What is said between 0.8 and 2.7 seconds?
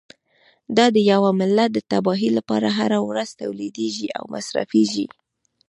د یوه ملت د تباهۍ لپاره